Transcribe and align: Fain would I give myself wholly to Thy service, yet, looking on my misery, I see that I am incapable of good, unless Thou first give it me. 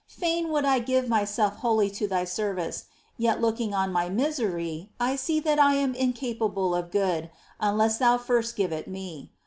Fain 0.07 0.49
would 0.49 0.65
I 0.65 0.79
give 0.79 1.07
myself 1.07 1.57
wholly 1.57 1.87
to 1.91 2.07
Thy 2.07 2.23
service, 2.25 2.85
yet, 3.19 3.39
looking 3.39 3.71
on 3.71 3.91
my 3.93 4.09
misery, 4.09 4.89
I 4.99 5.15
see 5.15 5.39
that 5.41 5.59
I 5.59 5.75
am 5.75 5.93
incapable 5.93 6.73
of 6.73 6.89
good, 6.89 7.29
unless 7.59 7.99
Thou 7.99 8.17
first 8.17 8.55
give 8.55 8.71
it 8.71 8.87
me. 8.87 9.29